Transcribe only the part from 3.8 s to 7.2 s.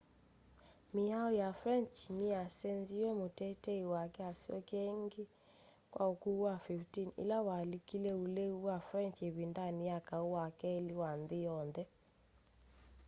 wake asyokie ingi kwa ukuu wa 15